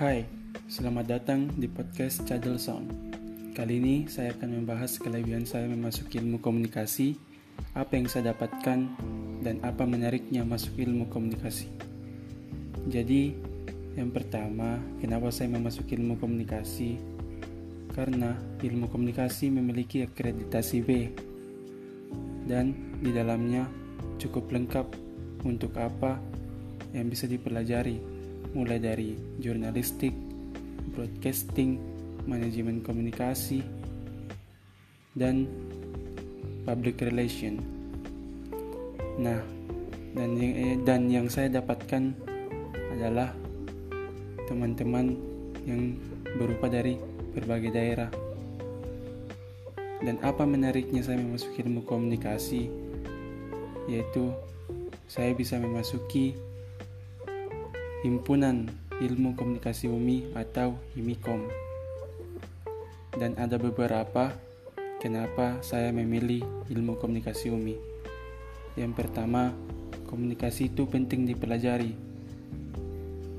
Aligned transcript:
Hai, 0.00 0.24
selamat 0.64 1.12
datang 1.12 1.52
di 1.60 1.68
podcast 1.68 2.24
Cadel 2.24 2.56
Sound. 2.56 2.88
Kali 3.52 3.84
ini 3.84 4.08
saya 4.08 4.32
akan 4.32 4.64
membahas 4.64 4.96
kelebihan 4.96 5.44
saya 5.44 5.68
memasuki 5.68 6.16
ilmu 6.24 6.40
komunikasi, 6.40 7.20
apa 7.76 8.00
yang 8.00 8.08
saya 8.08 8.32
dapatkan, 8.32 8.96
dan 9.44 9.60
apa 9.60 9.84
menariknya 9.84 10.40
masuk 10.40 10.80
ilmu 10.80 11.04
komunikasi. 11.12 11.68
Jadi, 12.88 13.36
yang 14.00 14.08
pertama, 14.08 14.80
kenapa 15.04 15.28
saya 15.28 15.52
memasuki 15.52 16.00
ilmu 16.00 16.16
komunikasi? 16.16 16.96
Karena 17.92 18.40
ilmu 18.64 18.88
komunikasi 18.88 19.52
memiliki 19.52 20.00
akreditasi 20.08 20.76
B, 20.80 21.12
dan 22.48 22.72
di 23.04 23.12
dalamnya 23.12 23.68
cukup 24.16 24.48
lengkap 24.48 24.96
untuk 25.44 25.76
apa 25.76 26.16
yang 26.96 27.04
bisa 27.12 27.28
dipelajari 27.28 28.19
mulai 28.52 28.82
dari 28.82 29.14
jurnalistik, 29.38 30.14
broadcasting, 30.94 31.78
manajemen 32.26 32.82
komunikasi, 32.82 33.62
dan 35.14 35.46
public 36.66 36.98
relation. 37.02 37.62
Nah, 39.20 39.38
dan 40.14 40.30
yang, 40.34 40.54
eh, 40.58 40.76
dan 40.82 41.00
yang 41.06 41.26
saya 41.30 41.48
dapatkan 41.62 42.14
adalah 42.98 43.30
teman-teman 44.50 45.14
yang 45.62 45.94
berupa 46.34 46.66
dari 46.66 46.98
berbagai 47.30 47.70
daerah. 47.70 48.10
Dan 50.00 50.16
apa 50.24 50.48
menariknya 50.48 51.04
saya 51.04 51.20
memasuki 51.20 51.60
ilmu 51.62 51.84
komunikasi? 51.84 52.72
Yaitu 53.86 54.32
saya 55.06 55.36
bisa 55.36 55.60
memasuki 55.60 56.34
Himpunan 58.00 58.64
Ilmu 58.96 59.36
Komunikasi 59.36 59.84
UMI 59.84 60.32
atau 60.32 60.80
HIMIKOM. 60.96 61.44
Dan 63.12 63.36
ada 63.36 63.60
beberapa 63.60 64.32
kenapa 65.04 65.60
saya 65.60 65.92
memilih 65.92 66.40
ilmu 66.72 66.96
komunikasi 66.96 67.52
UMI. 67.52 67.76
Yang 68.80 68.92
pertama, 68.96 69.52
komunikasi 70.08 70.72
itu 70.72 70.88
penting 70.88 71.28
dipelajari. 71.28 71.92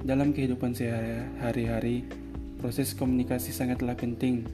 Dalam 0.00 0.32
kehidupan 0.32 0.72
sehari-hari, 0.72 2.08
proses 2.56 2.96
komunikasi 2.96 3.52
sangatlah 3.52 3.92
penting, 3.92 4.48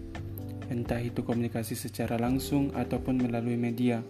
entah 0.67 0.99
itu 0.99 1.23
komunikasi 1.23 1.79
secara 1.79 2.19
langsung 2.19 2.75
ataupun 2.75 3.23
melalui 3.23 3.55
media. 3.55 4.03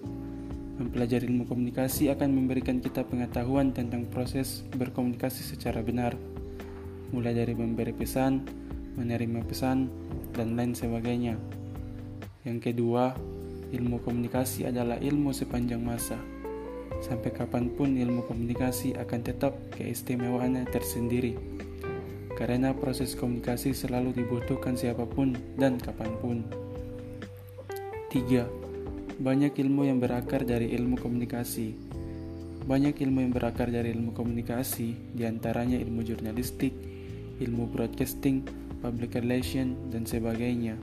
Mempelajari 0.72 1.28
ilmu 1.28 1.44
komunikasi 1.44 2.08
akan 2.08 2.32
memberikan 2.32 2.80
kita 2.80 3.04
pengetahuan 3.04 3.76
tentang 3.76 4.08
proses 4.08 4.64
berkomunikasi 4.72 5.44
secara 5.44 5.84
benar, 5.84 6.16
mulai 7.12 7.36
dari 7.36 7.52
memberi 7.52 7.92
pesan, 7.92 8.40
menerima 8.96 9.44
pesan, 9.44 9.92
dan 10.32 10.56
lain 10.56 10.72
sebagainya. 10.72 11.36
Yang 12.48 12.72
kedua, 12.72 13.12
ilmu 13.68 14.00
komunikasi 14.00 14.64
adalah 14.64 14.96
ilmu 14.96 15.36
sepanjang 15.36 15.84
masa. 15.84 16.16
Sampai 17.04 17.36
kapan 17.36 17.68
pun 17.68 17.92
ilmu 17.92 18.24
komunikasi 18.24 18.96
akan 18.96 19.20
tetap 19.20 19.52
keistimewaannya 19.76 20.64
tersendiri. 20.72 21.36
Karena 22.32 22.72
proses 22.72 23.12
komunikasi 23.12 23.76
selalu 23.76 24.16
dibutuhkan 24.24 24.72
siapa 24.72 25.04
pun 25.04 25.36
dan 25.60 25.76
kapan 25.76 26.16
pun. 26.16 26.38
3 28.08 28.61
banyak 29.18 29.52
ilmu 29.58 29.84
yang 29.88 29.98
berakar 30.00 30.46
dari 30.46 30.72
ilmu 30.72 30.96
komunikasi. 30.96 31.74
Banyak 32.62 33.02
ilmu 33.02 33.26
yang 33.26 33.32
berakar 33.34 33.68
dari 33.68 33.90
ilmu 33.90 34.14
komunikasi, 34.14 34.94
di 35.12 35.26
antaranya 35.26 35.76
ilmu 35.76 36.00
jurnalistik, 36.06 36.70
ilmu 37.42 37.66
broadcasting, 37.68 38.46
public 38.78 39.18
relation, 39.18 39.74
dan 39.90 40.06
sebagainya. 40.06 40.78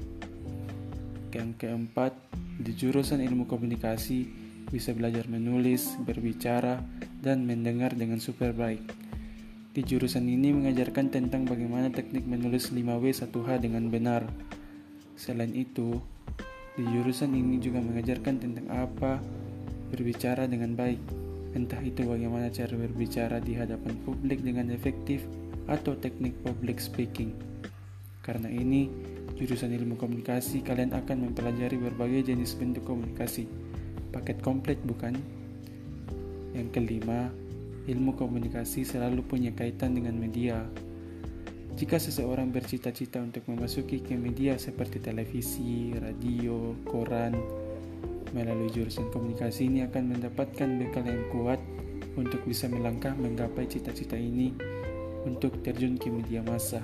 Yang 1.31 1.50
keempat, 1.64 2.12
di 2.59 2.76
jurusan 2.76 3.24
ilmu 3.24 3.48
komunikasi 3.48 4.28
bisa 4.70 4.92
belajar 4.92 5.26
menulis, 5.32 5.96
berbicara, 6.03 6.84
dan 7.24 7.48
mendengar 7.48 7.96
dengan 7.96 8.20
super 8.20 8.52
baik. 8.52 8.84
Di 9.70 9.86
jurusan 9.86 10.28
ini 10.28 10.52
mengajarkan 10.52 11.14
tentang 11.14 11.46
bagaimana 11.46 11.94
teknik 11.94 12.26
menulis 12.26 12.74
5W1H 12.74 13.50
dengan 13.62 13.88
benar. 13.88 14.26
Selain 15.16 15.53
itu, 15.53 16.02
di 16.79 16.88
jurusan 16.95 17.35
ini 17.35 17.59
juga 17.59 17.84
mengajarkan 17.84 18.40
tentang 18.40 18.72
apa 18.72 19.19
berbicara 19.91 20.47
dengan 20.47 20.79
baik, 20.79 21.01
entah 21.51 21.84
itu 21.84 22.07
bagaimana 22.07 22.47
cara 22.47 22.72
berbicara 22.72 23.44
di 23.44 23.51
hadapan 23.51 24.00
publik 24.07 24.40
dengan 24.40 24.72
efektif 24.72 25.28
atau 25.67 26.00
teknik 26.00 26.40
public 26.40 26.79
speaking. 26.79 27.35
Karena 28.23 28.47
ini, 28.47 28.88
jurusan 29.35 29.75
ilmu 29.75 30.00
komunikasi 30.00 30.63
kalian 30.63 30.95
akan 30.95 31.28
mempelajari 31.28 31.75
berbagai 31.75 32.31
jenis 32.31 32.56
bentuk 32.56 32.88
komunikasi. 32.88 33.44
Paket 34.16 34.40
komplit 34.40 34.79
bukan? 34.88 35.19
Yang 36.56 36.79
kelima, 36.79 37.28
ilmu 37.91 38.16
komunikasi 38.16 38.88
selalu 38.88 39.19
punya 39.28 39.51
kaitan 39.51 40.00
dengan 40.00 40.16
media. 40.16 40.63
Jika 41.79 41.95
seseorang 41.95 42.51
bercita-cita 42.51 43.23
untuk 43.23 43.47
memasuki 43.47 44.03
ke 44.03 44.12
media 44.19 44.59
seperti 44.59 45.00
televisi, 45.00 45.95
radio, 45.95 46.75
koran, 46.84 47.31
melalui 48.35 48.67
jurusan 48.67 49.07
komunikasi 49.07 49.72
ini 49.72 49.88
akan 49.88 50.12
mendapatkan 50.12 50.67
bekal 50.75 51.07
yang 51.07 51.23
kuat 51.31 51.63
untuk 52.19 52.44
bisa 52.44 52.67
melangkah 52.67 53.16
menggapai 53.16 53.63
cita-cita 53.63 54.19
ini 54.19 54.51
untuk 55.23 55.63
terjun 55.63 55.95
ke 55.95 56.12
media 56.12 56.44
massa. 56.44 56.84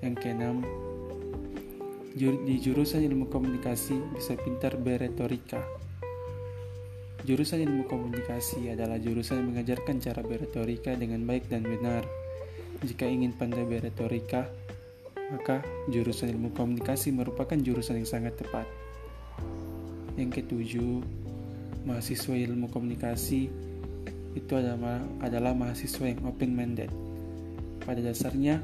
Yang 0.00 0.16
keenam, 0.16 0.64
di 2.16 2.56
jurusan 2.64 3.04
ilmu 3.04 3.28
komunikasi 3.28 4.16
bisa 4.16 4.32
pintar 4.40 4.80
beretorika. 4.80 5.60
Jurusan 7.28 7.60
ilmu 7.60 7.84
komunikasi 7.84 8.72
adalah 8.72 8.96
jurusan 8.96 9.44
yang 9.44 9.48
mengajarkan 9.52 10.00
cara 10.00 10.24
beretorika 10.24 10.96
dengan 10.96 11.20
baik 11.28 11.52
dan 11.52 11.68
benar 11.68 12.23
jika 12.84 13.08
ingin 13.08 13.32
pandai 13.32 13.64
beretorika, 13.64 14.46
maka 15.32 15.64
jurusan 15.88 16.30
ilmu 16.36 16.52
komunikasi 16.52 17.10
merupakan 17.10 17.56
jurusan 17.56 18.04
yang 18.04 18.08
sangat 18.08 18.36
tepat. 18.36 18.68
Yang 20.14 20.44
ketujuh, 20.44 21.02
mahasiswa 21.88 22.34
ilmu 22.36 22.70
komunikasi 22.70 23.50
itu 24.34 24.52
adalah, 24.54 25.02
adalah 25.22 25.56
mahasiswa 25.56 26.06
yang 26.06 26.22
open-minded. 26.28 26.90
Pada 27.82 28.00
dasarnya, 28.00 28.62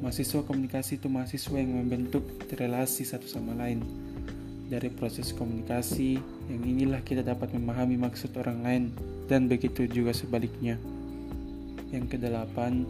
mahasiswa 0.00 0.42
komunikasi 0.46 0.98
itu 0.98 1.06
mahasiswa 1.10 1.56
yang 1.58 1.74
membentuk 1.74 2.24
relasi 2.54 3.06
satu 3.06 3.26
sama 3.26 3.54
lain. 3.54 3.82
Dari 4.68 4.92
proses 4.92 5.32
komunikasi, 5.32 6.20
yang 6.52 6.62
inilah 6.62 7.00
kita 7.00 7.24
dapat 7.24 7.56
memahami 7.56 7.96
maksud 7.96 8.36
orang 8.36 8.60
lain, 8.60 8.84
dan 9.26 9.48
begitu 9.48 9.88
juga 9.88 10.12
sebaliknya. 10.12 10.76
Yang 11.88 12.20
kedelapan, 12.20 12.84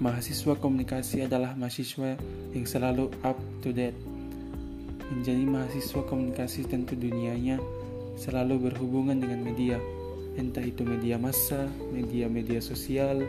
Mahasiswa 0.00 0.56
komunikasi 0.56 1.28
adalah 1.28 1.52
mahasiswa 1.52 2.16
yang 2.56 2.64
selalu 2.64 3.12
up 3.20 3.36
to 3.60 3.68
date. 3.68 3.96
Menjadi 5.12 5.44
mahasiswa 5.44 6.00
komunikasi 6.08 6.64
tentu 6.64 6.96
dunianya 6.96 7.60
selalu 8.16 8.72
berhubungan 8.72 9.20
dengan 9.20 9.44
media, 9.44 9.76
entah 10.40 10.64
itu 10.64 10.88
media 10.88 11.20
massa, 11.20 11.68
media-media 11.92 12.64
sosial. 12.64 13.20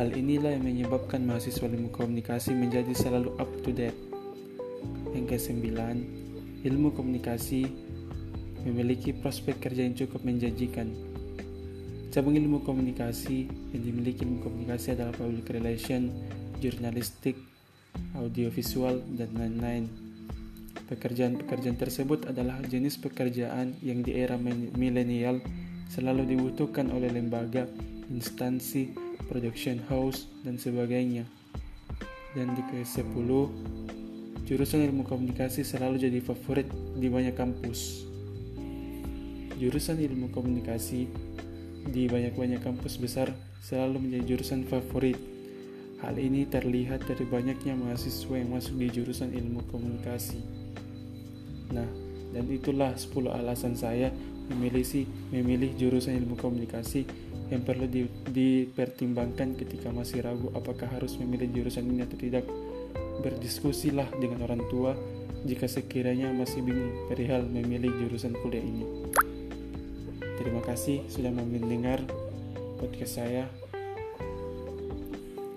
Hal 0.00 0.12
inilah 0.12 0.56
yang 0.56 0.64
menyebabkan 0.64 1.24
mahasiswa 1.24 1.68
ilmu 1.68 1.92
komunikasi 1.92 2.56
menjadi 2.56 2.92
selalu 2.96 3.36
up 3.36 3.48
to 3.64 3.72
date. 3.72 3.96
Yang 5.12 5.36
kesembilan, 5.36 5.96
ilmu 6.64 6.92
komunikasi 6.92 7.68
memiliki 8.64 9.14
prospek 9.14 9.62
kerja 9.62 9.86
yang 9.86 9.94
cukup 9.94 10.24
menjanjikan 10.26 11.05
Cabang 12.16 12.32
ilmu 12.32 12.64
komunikasi 12.64 13.44
yang 13.76 13.82
dimiliki 13.84 14.24
ilmu 14.24 14.40
komunikasi 14.40 14.96
adalah 14.96 15.12
public 15.12 15.52
relation, 15.52 16.08
jurnalistik, 16.64 17.36
audiovisual, 18.16 19.04
dan 19.20 19.36
lain-lain. 19.36 19.84
Pekerjaan-pekerjaan 20.88 21.76
tersebut 21.76 22.24
adalah 22.24 22.56
jenis 22.64 22.96
pekerjaan 22.96 23.76
yang 23.84 24.00
di 24.00 24.16
era 24.16 24.40
milenial 24.40 25.44
selalu 25.92 26.24
dibutuhkan 26.32 26.88
oleh 26.88 27.12
lembaga, 27.12 27.68
instansi, 28.08 28.96
production 29.28 29.84
house, 29.92 30.24
dan 30.40 30.56
sebagainya. 30.56 31.28
Dan 32.32 32.56
di 32.56 32.64
ke-10, 32.64 33.28
jurusan 34.48 34.88
ilmu 34.88 35.04
komunikasi 35.04 35.68
selalu 35.68 36.00
jadi 36.00 36.24
favorit 36.24 36.64
di 36.96 37.12
banyak 37.12 37.36
kampus. 37.36 38.08
Jurusan 39.60 40.00
ilmu 40.00 40.32
komunikasi 40.32 41.25
di 41.90 42.10
banyak-banyak 42.10 42.62
kampus 42.62 42.98
besar 42.98 43.30
selalu 43.62 44.02
menjadi 44.06 44.34
jurusan 44.34 44.66
favorit. 44.66 45.18
Hal 46.04 46.18
ini 46.20 46.44
terlihat 46.44 47.08
dari 47.08 47.24
banyaknya 47.24 47.72
mahasiswa 47.72 48.34
yang 48.36 48.52
masuk 48.52 48.76
di 48.76 48.86
jurusan 48.92 49.32
ilmu 49.32 49.64
komunikasi. 49.72 50.38
Nah, 51.72 51.88
dan 52.36 52.44
itulah 52.52 52.92
10 52.92 53.32
alasan 53.32 53.74
saya 53.74 54.12
memilih 54.52 54.84
si 54.86 55.08
memilih 55.32 55.74
jurusan 55.74 56.14
ilmu 56.20 56.38
komunikasi 56.38 57.08
yang 57.48 57.62
perlu 57.62 57.86
di, 57.86 58.06
dipertimbangkan 58.30 59.54
ketika 59.54 59.88
masih 59.94 60.22
ragu 60.22 60.50
apakah 60.52 60.90
harus 60.90 61.16
memilih 61.16 61.48
jurusan 61.50 61.86
ini 61.86 62.04
atau 62.04 62.18
tidak. 62.18 62.44
Berdiskusilah 63.16 64.12
dengan 64.20 64.44
orang 64.44 64.60
tua 64.68 64.92
jika 65.48 65.64
sekiranya 65.64 66.28
masih 66.36 66.60
bingung 66.60 67.08
perihal 67.08 67.46
memilih 67.48 67.88
jurusan 68.04 68.36
kuliah 68.44 68.60
ini. 68.60 68.84
Terima 70.36 70.60
kasih 70.60 71.00
sudah 71.08 71.32
mendengar 71.32 72.04
podcast 72.76 73.18
saya. 73.18 73.48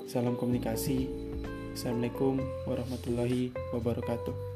Salam 0.08 0.40
komunikasi. 0.40 1.12
Assalamualaikum 1.76 2.40
warahmatullahi 2.66 3.52
wabarakatuh. 3.76 4.49